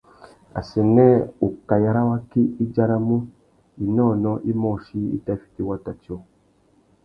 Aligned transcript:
Assênē 0.59 1.05
ukaï 1.45 1.85
râ 1.95 2.01
waki 2.09 2.41
i 2.63 2.65
djaramú 2.69 3.17
«inônōh 3.85 4.39
imôchï 4.51 4.99
i 5.15 5.17
tà 5.25 5.33
fiti 5.41 5.61
wata 5.69 5.91
tiô». 6.01 6.15